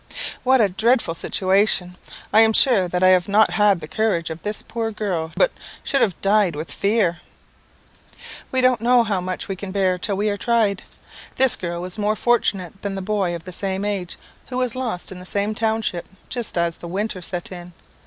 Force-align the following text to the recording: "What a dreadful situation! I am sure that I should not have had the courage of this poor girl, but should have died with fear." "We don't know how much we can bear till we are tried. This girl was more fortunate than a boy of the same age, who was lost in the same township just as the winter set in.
"What 0.41 0.61
a 0.61 0.67
dreadful 0.67 1.13
situation! 1.13 1.95
I 2.33 2.41
am 2.41 2.53
sure 2.53 2.87
that 2.87 3.03
I 3.03 3.15
should 3.19 3.29
not 3.29 3.51
have 3.51 3.57
had 3.67 3.79
the 3.81 3.87
courage 3.87 4.31
of 4.31 4.41
this 4.41 4.63
poor 4.63 4.89
girl, 4.89 5.31
but 5.37 5.51
should 5.83 6.01
have 6.01 6.19
died 6.21 6.55
with 6.55 6.71
fear." 6.71 7.19
"We 8.51 8.61
don't 8.61 8.81
know 8.81 9.03
how 9.03 9.21
much 9.21 9.47
we 9.47 9.55
can 9.55 9.69
bear 9.71 9.99
till 9.99 10.17
we 10.17 10.29
are 10.31 10.37
tried. 10.37 10.81
This 11.35 11.55
girl 11.55 11.83
was 11.83 11.99
more 11.99 12.15
fortunate 12.15 12.81
than 12.81 12.97
a 12.97 13.01
boy 13.03 13.35
of 13.35 13.43
the 13.43 13.51
same 13.51 13.85
age, 13.85 14.17
who 14.47 14.57
was 14.57 14.75
lost 14.75 15.11
in 15.11 15.19
the 15.19 15.23
same 15.23 15.53
township 15.53 16.09
just 16.29 16.57
as 16.57 16.77
the 16.77 16.87
winter 16.87 17.21
set 17.21 17.51
in. 17.51 17.71